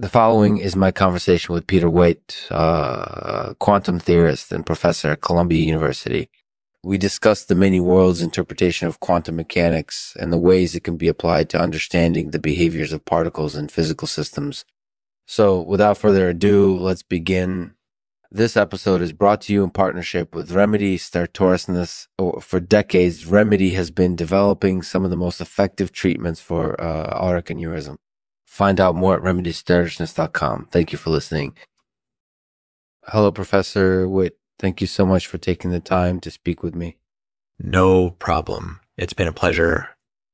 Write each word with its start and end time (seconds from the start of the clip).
The 0.00 0.08
following 0.08 0.58
is 0.58 0.76
my 0.76 0.92
conversation 0.92 1.52
with 1.52 1.66
Peter 1.66 1.90
Woit, 1.90 2.46
uh, 2.52 3.54
quantum 3.54 3.98
theorist 3.98 4.52
and 4.52 4.64
professor 4.64 5.10
at 5.10 5.22
Columbia 5.22 5.66
University. 5.66 6.30
We 6.84 6.98
discussed 6.98 7.48
the 7.48 7.56
many 7.56 7.80
worlds 7.80 8.22
interpretation 8.22 8.86
of 8.86 9.00
quantum 9.00 9.34
mechanics 9.34 10.16
and 10.20 10.32
the 10.32 10.38
ways 10.38 10.76
it 10.76 10.84
can 10.84 10.98
be 10.98 11.08
applied 11.08 11.48
to 11.48 11.60
understanding 11.60 12.30
the 12.30 12.38
behaviors 12.38 12.92
of 12.92 13.04
particles 13.04 13.56
in 13.56 13.66
physical 13.66 14.06
systems. 14.06 14.64
So 15.26 15.60
without 15.60 15.98
further 15.98 16.28
ado, 16.28 16.78
let's 16.78 17.02
begin. 17.02 17.74
This 18.30 18.56
episode 18.56 19.02
is 19.02 19.12
brought 19.12 19.40
to 19.42 19.52
you 19.52 19.64
in 19.64 19.70
partnership 19.70 20.32
with 20.32 20.52
Remedy 20.52 20.96
Stertorousness. 20.96 22.06
For 22.40 22.60
decades, 22.60 23.26
Remedy 23.26 23.70
has 23.70 23.90
been 23.90 24.14
developing 24.14 24.82
some 24.82 25.02
of 25.02 25.10
the 25.10 25.16
most 25.16 25.40
effective 25.40 25.90
treatments 25.90 26.40
for 26.40 26.80
uh, 26.80 27.18
auric 27.18 27.46
aneurysm. 27.46 27.96
Find 28.48 28.80
out 28.80 28.96
more 28.96 29.14
at 29.14 29.22
remedystertorousness.com. 29.22 30.68
Thank 30.72 30.90
you 30.90 30.98
for 30.98 31.10
listening. 31.10 31.54
Hello, 33.04 33.30
Professor 33.30 34.06
Woit. 34.08 34.32
Thank 34.58 34.80
you 34.80 34.86
so 34.86 35.06
much 35.06 35.26
for 35.26 35.38
taking 35.38 35.70
the 35.70 35.78
time 35.78 36.18
to 36.20 36.30
speak 36.30 36.62
with 36.62 36.74
me. 36.74 36.96
No 37.60 38.10
problem. 38.10 38.80
It's 38.96 39.12
been 39.12 39.28
a 39.28 39.32
pleasure. 39.32 39.90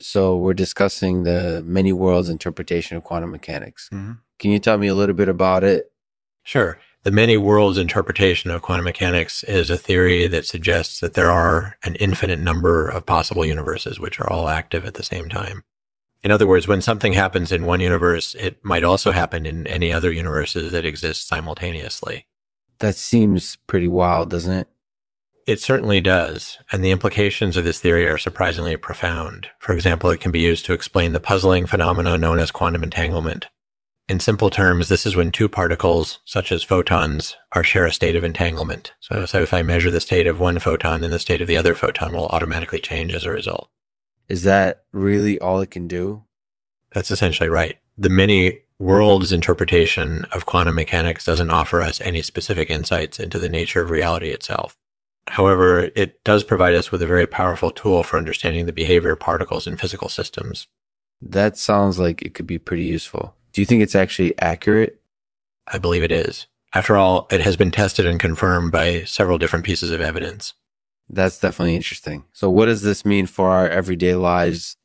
So 0.00 0.36
we're 0.36 0.54
discussing 0.54 1.24
the 1.24 1.62
many 1.66 1.92
worlds 1.92 2.30
interpretation 2.30 2.96
of 2.96 3.04
quantum 3.04 3.32
mechanics. 3.32 3.90
Mm-hmm. 3.92 4.12
Can 4.38 4.50
you 4.50 4.60
tell 4.60 4.78
me 4.78 4.86
a 4.86 4.94
little 4.94 5.14
bit 5.14 5.28
about 5.28 5.64
it? 5.64 5.92
Sure. 6.42 6.78
The 7.02 7.10
many 7.10 7.36
worlds 7.36 7.76
interpretation 7.76 8.50
of 8.50 8.62
quantum 8.62 8.84
mechanics 8.84 9.42
is 9.44 9.68
a 9.68 9.76
theory 9.76 10.26
that 10.28 10.46
suggests 10.46 11.00
that 11.00 11.14
there 11.14 11.30
are 11.30 11.76
an 11.82 11.96
infinite 11.96 12.38
number 12.38 12.88
of 12.88 13.04
possible 13.04 13.44
universes 13.44 14.00
which 14.00 14.20
are 14.20 14.32
all 14.32 14.48
active 14.48 14.86
at 14.86 14.94
the 14.94 15.02
same 15.02 15.28
time. 15.28 15.64
In 16.22 16.30
other 16.30 16.46
words, 16.46 16.66
when 16.66 16.82
something 16.82 17.12
happens 17.12 17.52
in 17.52 17.66
one 17.66 17.80
universe, 17.80 18.34
it 18.34 18.64
might 18.64 18.84
also 18.84 19.12
happen 19.12 19.46
in 19.46 19.66
any 19.66 19.92
other 19.92 20.10
universes 20.10 20.72
that 20.72 20.84
exist 20.84 21.28
simultaneously. 21.28 22.26
That 22.78 22.96
seems 22.96 23.56
pretty 23.66 23.88
wild, 23.88 24.30
doesn't 24.30 24.52
it? 24.52 24.68
It 25.46 25.60
certainly 25.60 26.00
does. 26.00 26.58
And 26.72 26.84
the 26.84 26.90
implications 26.90 27.56
of 27.56 27.64
this 27.64 27.78
theory 27.78 28.08
are 28.08 28.18
surprisingly 28.18 28.76
profound. 28.76 29.48
For 29.60 29.72
example, 29.72 30.10
it 30.10 30.20
can 30.20 30.32
be 30.32 30.40
used 30.40 30.66
to 30.66 30.72
explain 30.72 31.12
the 31.12 31.20
puzzling 31.20 31.66
phenomena 31.66 32.18
known 32.18 32.40
as 32.40 32.50
quantum 32.50 32.82
entanglement. 32.82 33.46
In 34.08 34.20
simple 34.20 34.50
terms, 34.50 34.88
this 34.88 35.06
is 35.06 35.16
when 35.16 35.32
two 35.32 35.48
particles, 35.48 36.20
such 36.24 36.52
as 36.52 36.62
photons, 36.62 37.36
are 37.52 37.64
share 37.64 37.86
a 37.86 37.92
state 37.92 38.14
of 38.16 38.24
entanglement. 38.24 38.92
So, 39.00 39.26
so 39.26 39.40
if 39.42 39.52
I 39.54 39.62
measure 39.62 39.90
the 39.90 40.00
state 40.00 40.26
of 40.26 40.38
one 40.38 40.58
photon, 40.58 41.00
then 41.00 41.10
the 41.10 41.18
state 41.18 41.40
of 41.40 41.48
the 41.48 41.56
other 41.56 41.74
photon 41.74 42.12
will 42.12 42.26
automatically 42.26 42.80
change 42.80 43.14
as 43.14 43.24
a 43.24 43.30
result. 43.30 43.68
Is 44.28 44.42
that 44.42 44.84
really 44.92 45.38
all 45.38 45.60
it 45.60 45.70
can 45.70 45.86
do? 45.86 46.24
That's 46.92 47.10
essentially 47.10 47.48
right. 47.48 47.78
The 47.98 48.08
many 48.08 48.60
worlds 48.78 49.32
interpretation 49.32 50.26
of 50.32 50.46
quantum 50.46 50.74
mechanics 50.74 51.24
doesn't 51.24 51.50
offer 51.50 51.80
us 51.80 52.00
any 52.00 52.22
specific 52.22 52.70
insights 52.70 53.18
into 53.18 53.38
the 53.38 53.48
nature 53.48 53.82
of 53.82 53.90
reality 53.90 54.30
itself. 54.30 54.76
However, 55.28 55.90
it 55.96 56.22
does 56.24 56.44
provide 56.44 56.74
us 56.74 56.92
with 56.92 57.02
a 57.02 57.06
very 57.06 57.26
powerful 57.26 57.70
tool 57.70 58.02
for 58.02 58.16
understanding 58.16 58.66
the 58.66 58.72
behavior 58.72 59.12
of 59.12 59.20
particles 59.20 59.66
in 59.66 59.76
physical 59.76 60.08
systems. 60.08 60.68
That 61.20 61.56
sounds 61.56 61.98
like 61.98 62.22
it 62.22 62.34
could 62.34 62.46
be 62.46 62.58
pretty 62.58 62.84
useful. 62.84 63.34
Do 63.52 63.60
you 63.60 63.66
think 63.66 63.82
it's 63.82 63.94
actually 63.94 64.38
accurate? 64.38 65.00
I 65.66 65.78
believe 65.78 66.02
it 66.02 66.12
is. 66.12 66.46
After 66.74 66.96
all, 66.96 67.26
it 67.30 67.40
has 67.40 67.56
been 67.56 67.70
tested 67.70 68.06
and 68.06 68.20
confirmed 68.20 68.70
by 68.70 69.04
several 69.04 69.38
different 69.38 69.64
pieces 69.64 69.90
of 69.90 70.00
evidence. 70.00 70.54
That's 71.08 71.38
definitely 71.38 71.76
interesting. 71.76 72.24
So, 72.32 72.50
what 72.50 72.66
does 72.66 72.82
this 72.82 73.04
mean 73.04 73.26
for 73.26 73.50
our 73.50 73.68
everyday 73.68 74.14
lives? 74.14 74.76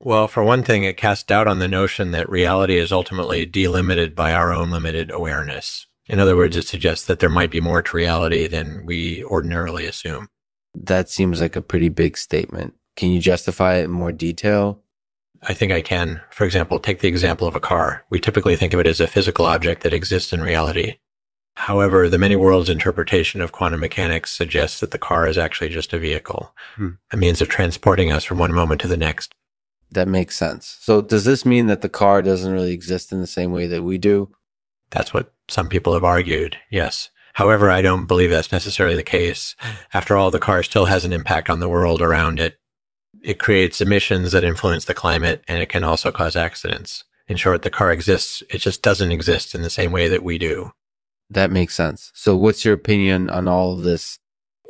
Well, 0.00 0.28
for 0.28 0.44
one 0.44 0.62
thing, 0.62 0.84
it 0.84 0.96
casts 0.96 1.24
doubt 1.24 1.48
on 1.48 1.58
the 1.58 1.68
notion 1.68 2.12
that 2.12 2.28
reality 2.28 2.76
is 2.76 2.92
ultimately 2.92 3.46
delimited 3.46 4.14
by 4.14 4.32
our 4.32 4.52
own 4.52 4.70
limited 4.70 5.10
awareness. 5.10 5.86
In 6.06 6.20
other 6.20 6.36
words, 6.36 6.56
it 6.56 6.66
suggests 6.66 7.06
that 7.06 7.18
there 7.18 7.28
might 7.28 7.50
be 7.50 7.60
more 7.60 7.82
to 7.82 7.96
reality 7.96 8.46
than 8.46 8.86
we 8.86 9.22
ordinarily 9.24 9.86
assume. 9.86 10.28
That 10.74 11.08
seems 11.08 11.40
like 11.40 11.56
a 11.56 11.62
pretty 11.62 11.88
big 11.88 12.16
statement. 12.16 12.74
Can 12.96 13.10
you 13.10 13.20
justify 13.20 13.76
it 13.76 13.84
in 13.84 13.90
more 13.90 14.12
detail? 14.12 14.82
I 15.42 15.54
think 15.54 15.70
I 15.70 15.82
can. 15.82 16.20
For 16.30 16.44
example, 16.44 16.78
take 16.78 17.00
the 17.00 17.08
example 17.08 17.46
of 17.46 17.54
a 17.54 17.60
car. 17.60 18.04
We 18.10 18.18
typically 18.18 18.56
think 18.56 18.72
of 18.74 18.80
it 18.80 18.86
as 18.86 19.00
a 19.00 19.06
physical 19.06 19.46
object 19.46 19.82
that 19.82 19.92
exists 19.92 20.32
in 20.32 20.40
reality. 20.40 20.96
However, 21.58 22.08
the 22.08 22.18
many 22.18 22.36
worlds 22.36 22.70
interpretation 22.70 23.40
of 23.40 23.50
quantum 23.50 23.80
mechanics 23.80 24.30
suggests 24.30 24.78
that 24.78 24.92
the 24.92 24.98
car 24.98 25.26
is 25.26 25.36
actually 25.36 25.70
just 25.70 25.92
a 25.92 25.98
vehicle, 25.98 26.54
hmm. 26.76 26.90
a 27.10 27.16
means 27.16 27.42
of 27.42 27.48
transporting 27.48 28.12
us 28.12 28.22
from 28.22 28.38
one 28.38 28.54
moment 28.54 28.80
to 28.82 28.88
the 28.88 28.96
next. 28.96 29.32
That 29.90 30.06
makes 30.06 30.36
sense. 30.36 30.78
So, 30.80 31.02
does 31.02 31.24
this 31.24 31.44
mean 31.44 31.66
that 31.66 31.80
the 31.80 31.88
car 31.88 32.22
doesn't 32.22 32.52
really 32.52 32.72
exist 32.72 33.10
in 33.10 33.20
the 33.20 33.26
same 33.26 33.50
way 33.50 33.66
that 33.66 33.82
we 33.82 33.98
do? 33.98 34.30
That's 34.90 35.12
what 35.12 35.34
some 35.48 35.68
people 35.68 35.94
have 35.94 36.04
argued, 36.04 36.56
yes. 36.70 37.10
However, 37.34 37.70
I 37.70 37.82
don't 37.82 38.06
believe 38.06 38.30
that's 38.30 38.52
necessarily 38.52 38.94
the 38.94 39.02
case. 39.02 39.56
After 39.92 40.16
all, 40.16 40.30
the 40.30 40.38
car 40.38 40.62
still 40.62 40.84
has 40.84 41.04
an 41.04 41.12
impact 41.12 41.50
on 41.50 41.58
the 41.58 41.68
world 41.68 42.00
around 42.00 42.38
it. 42.38 42.60
It 43.20 43.40
creates 43.40 43.80
emissions 43.80 44.30
that 44.30 44.44
influence 44.44 44.84
the 44.84 44.94
climate, 44.94 45.42
and 45.48 45.60
it 45.60 45.68
can 45.68 45.82
also 45.82 46.12
cause 46.12 46.36
accidents. 46.36 47.02
In 47.26 47.36
short, 47.36 47.62
the 47.62 47.68
car 47.68 47.90
exists. 47.90 48.44
It 48.48 48.58
just 48.58 48.80
doesn't 48.80 49.10
exist 49.10 49.56
in 49.56 49.62
the 49.62 49.70
same 49.70 49.90
way 49.90 50.06
that 50.06 50.22
we 50.22 50.38
do. 50.38 50.72
That 51.30 51.50
makes 51.50 51.74
sense. 51.74 52.10
So, 52.14 52.36
what's 52.36 52.64
your 52.64 52.74
opinion 52.74 53.28
on 53.30 53.48
all 53.48 53.72
of 53.72 53.82
this? 53.82 54.18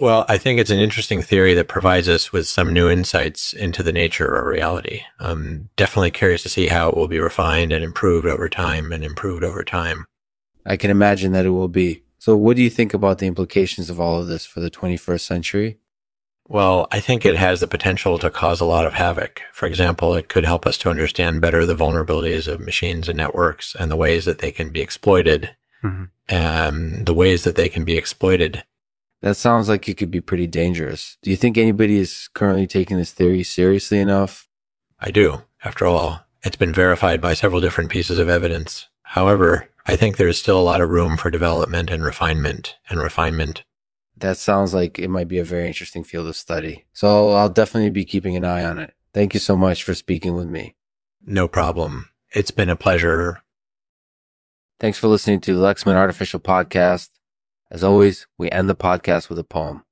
Well, 0.00 0.24
I 0.28 0.38
think 0.38 0.58
it's 0.58 0.70
an 0.70 0.78
interesting 0.78 1.20
theory 1.20 1.52
that 1.54 1.68
provides 1.68 2.08
us 2.08 2.32
with 2.32 2.48
some 2.48 2.72
new 2.72 2.88
insights 2.88 3.52
into 3.52 3.82
the 3.82 3.92
nature 3.92 4.34
of 4.34 4.46
reality. 4.46 5.02
I'm 5.18 5.68
definitely 5.76 6.10
curious 6.10 6.42
to 6.44 6.48
see 6.48 6.68
how 6.68 6.88
it 6.88 6.96
will 6.96 7.08
be 7.08 7.20
refined 7.20 7.72
and 7.72 7.84
improved 7.84 8.26
over 8.26 8.48
time 8.48 8.92
and 8.92 9.04
improved 9.04 9.44
over 9.44 9.62
time. 9.62 10.06
I 10.64 10.76
can 10.76 10.90
imagine 10.90 11.32
that 11.32 11.46
it 11.46 11.50
will 11.50 11.68
be. 11.68 12.02
So, 12.18 12.36
what 12.36 12.56
do 12.56 12.62
you 12.62 12.70
think 12.70 12.94
about 12.94 13.18
the 13.18 13.26
implications 13.26 13.90
of 13.90 14.00
all 14.00 14.20
of 14.20 14.26
this 14.26 14.46
for 14.46 14.60
the 14.60 14.70
21st 14.70 15.20
century? 15.20 15.78
Well, 16.48 16.88
I 16.90 16.98
think 16.98 17.24
it 17.24 17.36
has 17.36 17.60
the 17.60 17.68
potential 17.68 18.18
to 18.18 18.28
cause 18.28 18.60
a 18.60 18.64
lot 18.64 18.84
of 18.84 18.94
havoc. 18.94 19.40
For 19.52 19.66
example, 19.66 20.14
it 20.14 20.28
could 20.28 20.44
help 20.44 20.66
us 20.66 20.76
to 20.78 20.90
understand 20.90 21.40
better 21.40 21.64
the 21.64 21.76
vulnerabilities 21.76 22.48
of 22.48 22.58
machines 22.58 23.08
and 23.08 23.16
networks 23.16 23.76
and 23.78 23.88
the 23.88 23.96
ways 23.96 24.24
that 24.24 24.40
they 24.40 24.50
can 24.50 24.70
be 24.70 24.80
exploited 24.80 25.50
mm-hmm. 25.84 26.04
And 26.30 27.04
the 27.04 27.12
ways 27.12 27.44
that 27.44 27.56
they 27.56 27.68
can 27.68 27.84
be 27.84 27.98
exploited. 27.98 28.64
That 29.20 29.36
sounds 29.36 29.68
like 29.68 29.86
it 29.88 29.98
could 29.98 30.10
be 30.10 30.22
pretty 30.22 30.46
dangerous. 30.46 31.18
Do 31.22 31.30
you 31.30 31.36
think 31.36 31.58
anybody 31.58 31.98
is 31.98 32.28
currently 32.32 32.66
taking 32.66 32.96
this 32.96 33.12
theory 33.12 33.42
seriously 33.42 33.98
enough? 33.98 34.48
I 34.98 35.10
do. 35.10 35.42
After 35.62 35.84
all, 35.84 36.20
it's 36.42 36.56
been 36.56 36.72
verified 36.72 37.20
by 37.20 37.34
several 37.34 37.60
different 37.60 37.90
pieces 37.90 38.18
of 38.18 38.30
evidence. 38.30 38.88
However, 39.02 39.68
I 39.86 39.96
think 39.96 40.16
there 40.16 40.28
is 40.28 40.38
still 40.38 40.58
a 40.58 40.62
lot 40.62 40.80
of 40.80 40.88
room 40.88 41.18
for 41.18 41.30
development 41.30 41.90
and 41.90 42.02
refinement 42.02 42.76
and 42.88 43.00
refinement. 43.00 43.64
That 44.16 44.36
sounds 44.36 44.72
like 44.72 44.98
it 44.98 45.08
might 45.08 45.28
be 45.28 45.38
a 45.38 45.44
very 45.44 45.66
interesting 45.66 46.04
field 46.04 46.28
of 46.28 46.36
study. 46.36 46.84
So 46.92 47.30
I'll 47.30 47.48
definitely 47.48 47.90
be 47.90 48.04
keeping 48.04 48.36
an 48.36 48.44
eye 48.44 48.64
on 48.64 48.78
it. 48.78 48.94
Thank 49.12 49.34
you 49.34 49.40
so 49.40 49.56
much 49.56 49.82
for 49.82 49.94
speaking 49.94 50.34
with 50.34 50.46
me. 50.46 50.76
No 51.26 51.48
problem. 51.48 52.10
It's 52.32 52.50
been 52.50 52.70
a 52.70 52.76
pleasure. 52.76 53.42
Thanks 54.80 54.96
for 54.96 55.08
listening 55.08 55.40
to 55.40 55.54
the 55.54 55.60
Lexman 55.60 55.92
Artificial 55.92 56.40
Podcast. 56.40 57.10
As 57.70 57.84
always, 57.84 58.26
we 58.38 58.50
end 58.50 58.66
the 58.66 58.74
podcast 58.74 59.28
with 59.28 59.38
a 59.38 59.44
poem. 59.44 59.84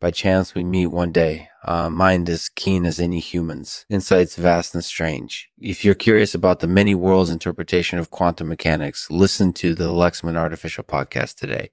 By 0.00 0.12
chance, 0.12 0.54
we 0.54 0.62
meet 0.62 0.86
one 0.86 1.10
day. 1.10 1.48
Uh, 1.64 1.90
mind 1.90 2.28
as 2.28 2.48
keen 2.48 2.86
as 2.86 3.00
any 3.00 3.18
human's, 3.18 3.84
insights 3.90 4.36
vast 4.36 4.76
and 4.76 4.84
strange. 4.84 5.48
If 5.58 5.84
you're 5.84 5.96
curious 5.96 6.36
about 6.36 6.60
the 6.60 6.68
many 6.68 6.94
worlds 6.94 7.30
interpretation 7.30 7.98
of 7.98 8.10
quantum 8.10 8.48
mechanics, 8.48 9.10
listen 9.10 9.52
to 9.54 9.74
the 9.74 9.88
Lexman 9.88 10.36
Artificial 10.36 10.84
Podcast 10.84 11.34
today. 11.34 11.70